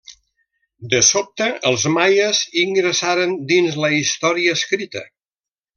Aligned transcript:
De 0.93 1.01
sobte, 1.09 1.49
els 1.71 1.85
maies 1.97 2.41
ingressaren 2.65 3.39
dins 3.53 3.81
la 3.85 3.95
història 4.01 4.61
escrita. 4.61 5.07